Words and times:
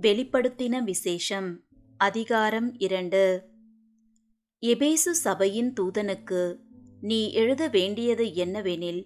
வெளிப்படுத்தின 0.00 0.82
விசேஷம். 0.82 1.60
அதிகாரம் 1.96 2.78
இரண்டு. 2.78 3.48
எபேசு 4.66 5.10
சபையின் 5.10 5.72
தூதனுக்கு 5.80 6.56
நீ 7.00 7.32
எழுத 7.32 7.68
வேண்டியது 7.68 8.24
என்னவெனில் 8.24 9.04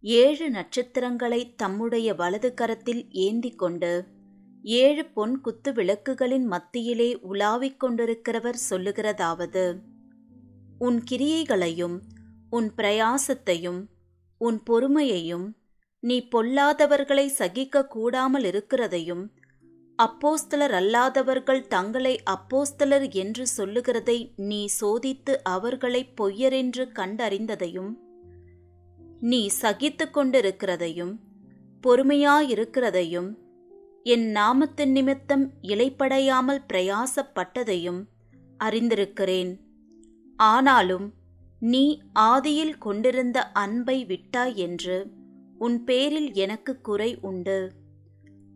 ஏழு 0.00 0.50
நட்சத்திரங்களை 0.50 1.54
தம்முடைய 1.54 2.14
வலது 2.14 2.54
கரத்தில் 2.54 3.10
ஏந்தி 3.10 3.50
கொண்டு 3.50 4.04
ஏழு 4.62 5.04
பொன் 5.04 5.40
குத்து 5.40 5.72
விளக்குகளின் 5.72 6.44
மத்தியிலே 6.44 7.18
உலாவிக் 7.20 7.84
கொண்டிருக்கிறவர் 7.84 8.58
சொல்லுகிறதாவது. 8.70 9.78
உன் 10.78 11.02
கிரியைகளையும் 11.10 12.00
உன் 12.50 12.72
பிரயாசத்தையும் 12.76 13.84
உன் 14.38 14.62
பொறுமையையும் 14.70 15.52
நீ 16.00 16.28
பொல்லாதவர்களை 16.34 17.26
சகிக்க 17.26 17.86
கூடாமல் 17.86 18.42
இருக்கிறதையும் 18.42 19.26
அப்போஸ்தலர் 19.98 20.72
அல்லாதவர்கள் 20.74 21.66
தங்களை 21.66 22.20
அப்போஸ்தலர் 22.30 23.10
என்று 23.10 23.46
சொல்லுகிறதை 23.46 24.32
நீ 24.36 24.68
சோதித்து 24.80 25.36
அவர்களை 25.42 26.12
பொய்யரென்று 26.20 26.84
கண்டறிந்ததையும் 26.94 27.92
நீ 29.20 29.50
சகித்து 29.62 30.06
கொண்டிருக்கிறதையும் 30.10 31.14
பொறுமையாயிருக்கிறதையும் 31.82 33.30
என் 34.02 34.26
நாமத்தின் 34.36 34.90
நிமித்தம் 34.90 35.50
இலைப்படையாமல் 35.62 36.60
பிரயாசப்பட்டதையும் 36.72 38.02
அறிந்திருக்கிறேன். 38.64 39.60
ஆனாலும் 40.36 41.14
நீ 41.60 42.02
ஆதியில் 42.20 42.78
கொண்டிருந்த 42.78 43.50
அன்பை 43.52 44.04
விட்டாய் 44.04 44.56
என்று 44.56 45.06
உன் 45.58 45.84
பேரில் 45.84 46.32
எனக்கு 46.32 46.80
குறை 46.80 47.18
உண்டு. 47.20 47.72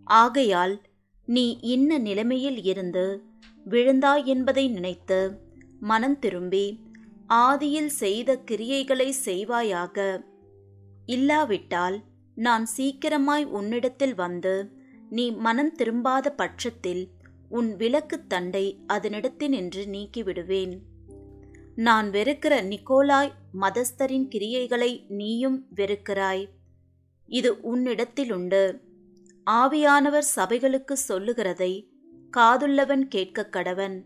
ஆகையால் 0.04 0.82
நீ 1.28 1.58
இன்ன 1.60 1.98
நிலைமையில் 1.98 2.62
இருந்து 2.62 3.22
விழுந்தாய் 3.70 4.24
என்பதை 4.24 4.68
நினைத்து 4.68 5.38
மனம் 5.80 6.18
திரும்பி 6.18 6.78
ஆதியில் 7.28 7.86
செய்த 7.86 8.42
கிரியைகளை 8.50 9.12
செய்வாயாக. 9.24 10.24
இல்லாவிட்டால் 11.06 12.02
நான் 12.34 12.66
சீக்கிரமாய் 12.76 13.44
உன்னிடத்தில் 13.44 14.14
வந்து 14.14 14.72
நீ 15.10 15.30
மனம் 15.30 15.76
திரும்பாத 15.76 16.28
பட்சத்தில் 16.28 17.08
உன் 17.48 17.76
விளக்குத் 17.76 18.28
தண்டை 18.28 18.78
அதனிடத்தினின்று 18.88 19.86
நீக்கிவிடுவேன். 19.86 20.78
நான் 21.74 22.10
வெறுக்கிற 22.10 22.62
நிக்கோலாய் 22.62 23.32
மதஸ்தரின் 23.60 24.28
கிரியைகளை 24.28 25.06
நீயும் 25.08 25.66
வெறுக்கிறாய். 25.74 26.48
இது 27.26 27.76
உன்னிடத்திலுண்டு. 27.76 28.86
ஆவியானவர் 29.48 30.24
சபைகளுக்கு 30.36 30.92
சொல்லுகிறதை 30.92 31.90
காதுள்ளவன் 32.36 33.00
கேட்க 33.00 33.48
கடவன். 33.52 34.02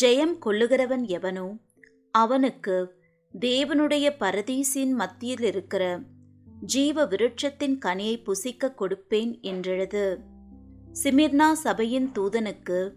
ஜெயம் 0.00 0.38
கொள்ளுகிறவன் 0.46 1.06
எவனோ? 1.06 1.56
அவனுக்கு 2.10 2.94
தேவனுடைய 3.40 4.10
பரதீசின் 4.20 4.90
மத்தியில் 4.90 5.42
இருக்கிற 5.42 6.00
ஜீவ 6.60 7.06
விருட்சத்தின் 7.06 7.78
கனியை 7.78 8.22
புசிக்க 8.22 8.74
கொடுப்பேன் 8.78 9.40
என்றெழுது. 9.40 10.18
சிமிர்னா 11.02 11.52
சபையின் 11.52 12.10
தூதனுக்கு 12.18 12.90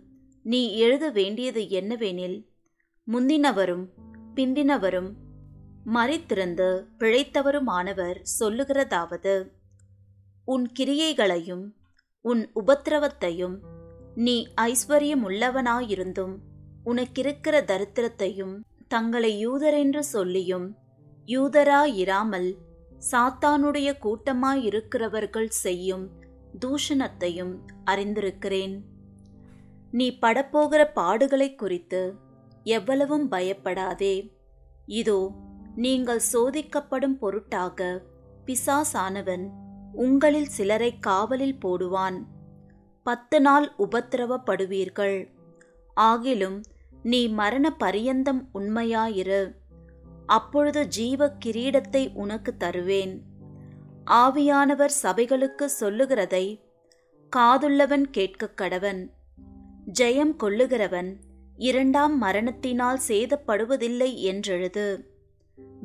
நீ 0.43 0.75
எழுத 0.75 1.09
வேண்டியது 1.09 1.61
என்னவெனில் 1.61 2.45
முந்தினவரும் 3.11 3.85
பிந்தினவரும் 4.35 5.11
மறித்திருந்து 5.85 6.85
பிழைத்தவருமானவர் 6.97 8.21
சொல்லுகிறதாவது? 8.39 9.47
உன் 10.45 10.71
கிரியைகளையும் 10.79 11.65
உன் 12.21 12.51
உபத்திரவத்தையும் 12.55 13.57
நீ 14.15 14.47
ஐஸ்வர்யமுள்ளவனாயிருந்தும் 14.61 16.35
உனக்கிருக்கிற 16.85 17.61
தரித்திரத்தையும் 17.71 18.55
தங்களை 18.87 19.47
யூதரென்று 19.47 19.99
சொல்லியும் 19.99 20.77
யூதராயிராமல் 21.25 22.55
சாத்தானுடைய 23.11 23.89
கூட்டமாயிருக்கிறவர்கள் 23.99 25.47
செய்யும் 25.47 26.09
தூஷணத்தையும் 26.59 27.53
அறிந்திருக்கிறேன். 27.85 28.81
நீ 29.91 30.17
படப்போகிற 30.21 30.81
பாடுகளை 30.95 31.55
குறித்து 31.55 32.15
எவ்வளவும் 32.63 33.27
பயப்படாதே. 33.27 34.33
இதோ 34.85 35.31
நீங்கள் 35.75 36.21
சோதிக்கப்படும் 36.33 37.17
பொருட்டாக 37.17 38.01
பிசாசானவன் 38.45 39.45
உங்களில் 39.93 40.47
சிலரை 40.47 40.99
காவலில் 40.99 41.57
போடுவான். 41.61 42.25
பத்து 43.03 43.41
நாள் 43.41 43.71
உபத்திரவப்படுவீர்கள். 43.77 45.27
ஆகிலும் 45.95 46.63
நீ 47.03 47.27
மரண 47.27 47.75
பரியந்தம் 47.75 48.49
உண்மையாயிரு. 48.53 49.55
அப்பொழுது 50.25 50.87
ஜீவ 50.87 51.37
கிரீடத்தை 51.45 52.09
உனக்கு 52.13 52.57
தருவேன். 52.57 53.21
ஆவியானவர் 54.05 54.89
சபைகளுக்கு 55.03 55.65
சொல்லுகிறதை 55.65 56.63
காதுள்ளவன் 57.35 58.01
கேட்க 58.01 58.51
கடவன். 58.55 59.09
ஜெயம் 59.99 60.35
கொள்ளுகிறவன் 60.39 61.15
இரண்டாம் 61.57 62.17
மரணத்தினால் 62.17 62.99
சேதப்படுவதில்லை 63.07 64.15
என்றெழுது. 64.15 65.17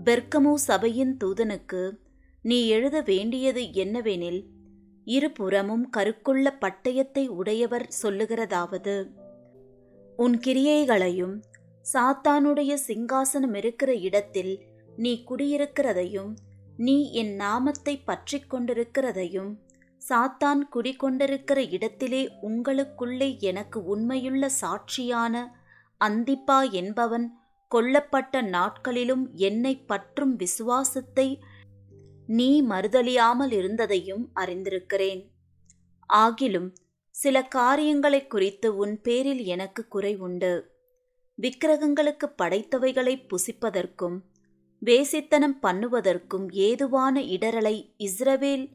பெர்கமு 0.04 0.54
சபையின் 0.54 1.16
தூதனுக்கு 1.24 2.02
நீ 2.44 2.56
எழுத 2.68 2.96
வேண்டியது 3.02 3.62
என்னவெனில் 3.74 4.40
இருபுறமும் 5.06 5.84
கருக்குள்ள 5.96 6.46
பட்டயத்தை 6.60 7.24
உடையவர் 7.34 7.86
சொல்லுகிறதாவது 8.02 8.96
உன் 10.18 10.36
கிரியைகளையும் 10.38 11.36
சாத்தானுடைய 11.86 12.72
சிங்காசனம் 12.86 13.54
இருக்கிற 13.54 13.90
இடத்தில் 14.00 14.52
நீ 14.96 15.12
குடியிருக்கிறதையும் 15.24 16.32
நீ 16.76 16.96
என் 17.12 17.32
நாமத்தை 17.36 17.94
பற்றி 18.04 18.38
கொண்டிருக்கிறதையும் 18.44 19.52
சாத்தான் 20.02 20.62
குடிகொண்டிருக்கிற 20.72 21.58
இடத்திலே 21.70 22.22
உங்களுக்குள்ளே 22.42 23.28
எனக்கு 23.42 23.78
உண்மையுள்ள 23.86 24.44
சாட்சியான 24.60 25.44
அந்திப்பா 26.00 26.58
என்பவன் 26.72 27.26
கொல்லப்பட்ட 27.72 28.42
நாட்களிலும் 28.48 29.24
என்னை 29.40 29.74
பற்றும் 29.86 30.34
விசுவாசத்தை 30.36 31.28
நீ 32.26 32.62
மறுதலியாமல் 32.62 33.52
இருந்ததையும் 33.52 34.30
அறிந்திருக்கிறேன். 34.34 35.30
ஆகிலும் 36.12 36.72
சில 37.10 37.42
காரியங்களை 37.42 38.26
குறித்து 38.26 38.76
உன் 38.76 39.00
பேரில் 39.00 39.44
எனக்கு 39.44 39.88
குறை 39.88 40.16
உண்டு. 40.16 40.72
விக்கிரகங்களுக்கு 41.42 42.26
படைத்தவைகளை 42.42 43.26
புசிப்பதற்கும் 43.28 44.16
வேசித்தனம் 44.80 45.58
பண்ணுவதற்கும் 45.62 46.50
ஏதுவான 46.50 47.20
இடரலை 47.20 47.94
இஸ்ரவேல் 47.98 48.70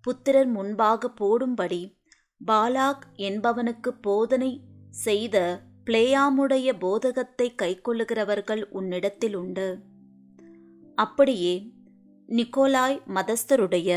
புத்திரர் 0.00 0.46
முன்பாக 0.46 1.08
போடும்படி 1.08 1.98
பாலாக் 2.46 3.04
என்பவனுக்கு 3.16 3.88
போதனை 4.00 4.60
செய்த 4.90 5.60
பிளேயாமுடைய 5.84 6.72
போதகத்தை 6.78 7.54
கைக்கொள்ளுகிறவர்கள் 7.62 8.64
உன்னிடத்தில் 8.70 9.34
உண்டு. 9.34 9.78
அப்படியே 10.94 11.74
நிக்கோலாய் 12.28 12.98
மதஸ்தருடைய 13.14 13.90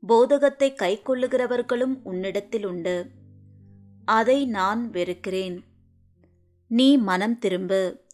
போதகத்தை 0.00 0.74
கைக்கொள்ளுகிறவர்களும் 0.82 2.00
உன்னிடத்தில் 2.02 2.64
உண்டு 2.64 3.06
அதை 4.04 4.46
நான் 4.46 4.90
வெறுக்கிறேன். 4.90 5.64
நீ 6.66 6.96
மனம் 6.96 7.38
திரும்பு. 7.38 8.04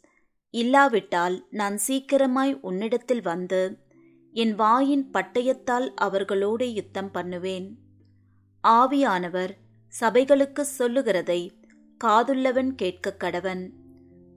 இல்லாவிட்டால் 0.51 1.47
நான் 1.51 1.79
சீக்கிரமாய் 1.87 2.59
உன்னிடத்தில் 2.61 3.21
வந்து 3.21 3.79
என் 4.33 4.55
வாயின் 4.55 5.11
பட்டயத்தால் 5.13 5.89
அவர்களோடு 5.95 6.73
யுத்தம் 6.73 7.11
பண்ணுவேன். 7.11 7.79
ஆவியானவர் 8.65 9.51
சபைகளுக்கு 10.01 10.61
சொல்லுகிறதை 10.61 11.53
காதுள்ளவன் 12.05 12.71
கேட்க 12.75 13.17
கடவன். 13.19 13.71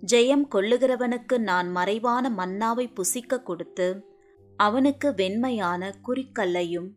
ஜெயம் 0.04 0.46
கொள்ளுகிறவனுக்கு 0.56 1.38
நான் 1.38 1.72
மறைவான 1.72 2.30
மன்னாவை 2.30 2.94
புசிக்க 2.94 3.42
கொடுத்து 3.42 4.10
அவனுக்கு 4.64 5.10
வெண்மையான 5.12 5.92
குறிக்கல்லையும் 6.08 6.90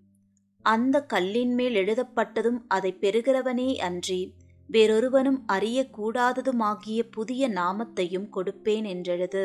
அந்த 0.65 0.97
கல்லின் 1.05 1.55
மேல் 1.55 1.75
எழுதப்பட்டதும் 1.75 2.61
அதை 2.69 2.91
பெறுகிறவனே 3.01 3.69
அன்றி 3.79 4.21
வேறொருவனும் 4.69 5.41
அறியக்கூடாததுமாகிய 5.53 7.01
புதிய 7.11 7.49
நாமத்தையும் 7.49 8.29
கொடுப்பேன் 8.33 8.87
என்றெழுது. 8.87 9.45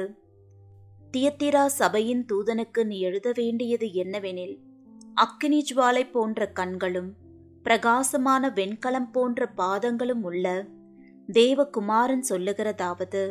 தியத்திரா 1.14 1.64
சபையின் 1.78 2.24
தூதனுக்கு 2.34 2.82
நீ 2.84 2.98
எழுத 3.00 3.30
வேண்டியது 3.36 3.88
என்னவெனில் 3.94 4.56
அக்கினி 5.16 5.60
ஜுவாலை 5.70 6.04
போன்ற 6.12 6.48
கண்களும் 6.52 7.10
பிரகாசமான 7.64 8.50
வெண்கலம் 8.50 9.10
போன்ற 9.12 9.48
பாதங்களும் 9.58 10.22
உள்ள 10.22 10.46
தேவகுமாரன் 11.30 12.24
சொல்லுகிறதாவது 12.30 13.24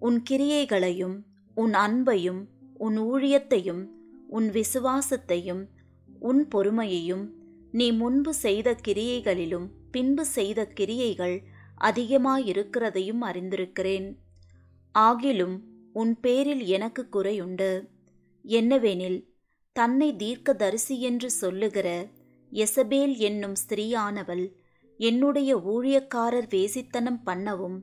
உன் 0.00 0.18
கிரியைகளையும் 0.30 1.16
உன் 1.56 1.74
அன்பையும் 1.84 2.42
உன் 2.78 2.96
ஊழியத்தையும் 2.98 3.82
உன் 4.36 4.48
விசுவாசத்தையும் 4.50 5.62
உன் 6.20 6.42
பொறுமையையும் 6.54 7.24
நீ 7.72 7.86
முன்பு 7.92 8.32
செய்த 8.34 8.68
கிரியைகளிலும் 8.86 9.66
பின்பு 9.90 10.24
செய்த 10.36 10.60
கிரியைகள் 10.78 11.36
அதிகமாயிருக்கிறதையும் 11.80 13.22
அறிந்திருக்கிறேன். 13.28 14.06
ஆகிலும் 14.94 15.56
உன் 15.92 16.12
பேரில் 16.20 16.64
எனக்கு 16.66 17.02
குறையுண்டு. 17.12 17.70
என்னவெனில் 18.44 19.18
தன்னை 19.76 20.08
தீர்க்கதரிசி 20.16 20.96
என்று 21.00 21.28
சொல்லுகிற 21.40 21.88
எசபேல் 22.52 23.14
என்னும் 23.18 23.56
ஸ்திரீயானவள் 23.62 24.44
என்னுடைய 25.00 25.50
ஊழியக்காரர் 25.72 26.48
வேசித்தனம் 26.54 27.20
பண்ணவும் 27.26 27.78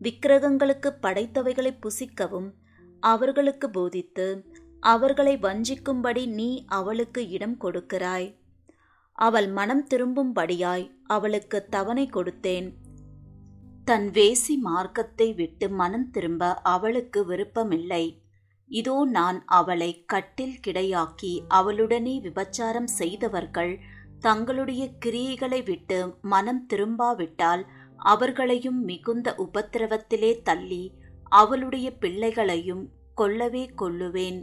விக்கிரகங்களுக்கு 0.00 0.90
படைத்தவைகளை 1.02 1.72
புசிக்கவும் 1.84 2.48
அவர்களுக்கு 3.02 3.66
போதித்து 3.70 4.26
அவர்களை 4.82 5.34
வஞ்சிக்கும்படி 5.36 6.22
நீ 6.38 6.50
அவளுக்கு 6.78 7.28
இடம் 7.28 7.56
கொடுக்கிறாய். 7.64 8.28
அவள் 9.18 9.48
மனம் 9.48 9.84
திரும்பும்படியாய் 9.86 10.86
அவளுக்கு 11.06 11.58
தவணை 11.68 12.04
கொடுத்தேன். 12.14 12.68
தன் 13.84 14.06
வேசி 14.10 14.54
மார்க்கத்தை 14.60 15.28
விட்டு 15.34 15.66
மனம் 15.80 16.08
திரும்ப 16.10 16.52
அவளுக்கு 16.74 17.20
விருப்பமில்லை. 17.26 18.04
இதோ 18.70 19.04
நான் 19.04 19.38
அவளை 19.58 19.90
கட்டில் 20.12 20.56
கிடையாக்கி 20.66 21.32
அவளுடனே 21.48 22.14
விபச்சாரம் 22.20 22.90
செய்தவர்கள் 23.00 23.72
தங்களுடைய 24.20 24.82
கிரியைகளை 25.04 25.60
விட்டு 25.64 25.98
மனம் 26.32 26.62
திரும்பாவிட்டால் 26.66 27.62
அவர்களையும் 27.96 28.80
மிகுந்த 28.80 29.34
உபத்திரவத்திலே 29.38 30.32
தள்ளி 30.42 30.82
அவளுடைய 31.40 31.88
பிள்ளைகளையும் 32.02 32.84
கொல்லவே 33.20 33.64
கொல்லுவேன். 33.82 34.40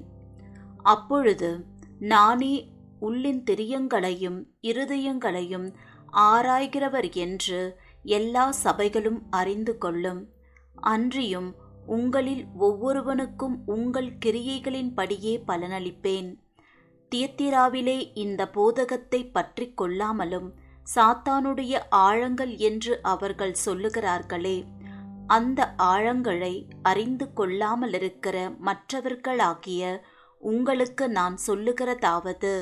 அப்பொழுது 0.83 1.65
நானே 1.99 2.71
உள்ளின் 3.01 3.41
திரியங்களையும் 3.43 4.39
இருதயங்களையும் 4.61 5.67
ஆராய்கிறவர் 6.13 7.13
என்று 7.15 7.77
எல்லா 8.03 8.51
சபைகளும் 8.51 9.21
அறிந்து 9.29 9.77
கொள்ளும். 9.77 10.21
அன்றியும் 10.73 11.55
உங்களில் 11.85 12.45
ஒவ்வொருவனுக்கும் 12.57 13.61
உங்கள் 13.65 14.17
கிரியைகளின்படியே 14.25 15.33
பலனளிப்பேன். 15.47 16.29
தியத்திராவிலே 17.11 18.11
இந்த 18.13 18.47
போதகத்தை 18.49 19.31
பற்றி 19.31 19.73
கொள்ளாமலும் 19.81 20.49
சாத்தானுடைய 20.95 21.79
ஆழங்கள் 21.89 22.57
என்று 22.57 22.99
அவர்கள் 23.01 23.55
சொல்லுகிறார்களே 23.65 24.57
அந்த 25.27 25.73
ஆழங்களை 25.77 26.53
அறிந்து 26.81 27.31
கொள்ளாமலிருக்கிற 27.35 28.37
மற்றவர்களாகிய 28.59 30.01
உங்களுக்கு 30.41 31.09
நான் 31.09 31.35
சொல்லுகிறதாவது 31.47 32.53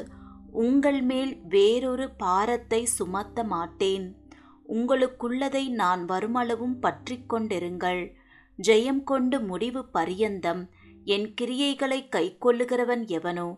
உங்கள் 0.51 1.01
மேல் 1.01 1.33
வேறொரு 1.47 2.05
பாரத்தை 2.11 2.85
சுமத்த 2.85 3.43
மாட்டேன். 3.43 4.05
உங்களுக்குள்ளதை 4.69 5.63
நான் 5.69 6.01
வருமளவும் 6.09 6.77
பற்றி 6.79 7.17
கொண்டிருங்கள். 7.33 8.01
ஜெயம் 8.59 9.03
கொண்டு 9.03 9.41
முடிவு 9.41 9.85
பரியந்தம். 9.85 10.61
என் 11.05 11.27
கிரியைகளை 11.41 11.99
கைக்கொள்ளுகிறவன் 12.15 13.05
எவனோ 13.07 13.49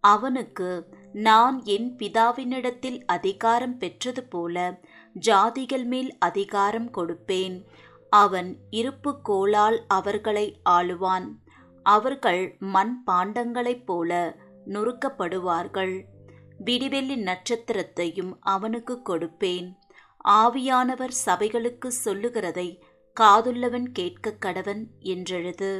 அவனுக்கு 0.00 0.70
நான் 1.12 1.56
என் 1.64 1.88
பிதாவினிடத்தில் 1.96 2.98
அதிகாரம் 3.06 3.78
பெற்றது 3.78 4.22
போல 4.24 4.80
ஜாதிகள் 5.16 5.84
மேல் 5.84 6.10
அதிகாரம் 6.18 6.90
கொடுப்பேன். 6.90 7.56
அவன் 8.12 8.50
இருப்பு 8.70 9.12
கோளால் 9.22 9.78
அவர்களை 9.88 10.46
ஆளுவான். 10.70 11.26
அவர்கள் 11.86 12.56
மண் 12.58 13.02
பாண்டங்களைப் 13.06 13.84
போல 13.84 14.34
நொறுக்கப்படுவார்கள். 14.66 15.94
விடிவெள்ளி 16.64 17.16
நட்சத்திரத்தையும் 17.16 18.32
அவனுக்கு 18.40 19.00
கொடுப்பேன். 19.08 19.68
ஆவியானவர் 20.28 21.14
சபைகளுக்கு 21.26 21.86
சொல்லுகிறதை 21.86 22.68
காதுள்ளவன் 23.20 23.86
கேட்க 23.92 24.36
கடவன் 24.46 24.84
என்றெழுது. 24.98 25.70